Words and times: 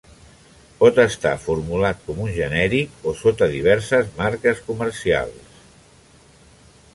Pot 0.77 1.01
estar 1.01 1.33
formulat 1.43 2.01
com 2.07 2.21
un 2.23 2.31
genèric 2.37 3.05
o 3.11 3.13
sota 3.19 3.51
diverses 3.53 4.09
marques 4.23 4.65
comercials. 4.71 5.55